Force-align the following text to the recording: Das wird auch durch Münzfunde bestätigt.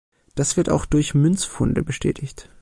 Das 0.33 0.57
wird 0.57 0.71
auch 0.71 0.87
durch 0.87 1.13
Münzfunde 1.13 1.83
bestätigt. 1.83 2.49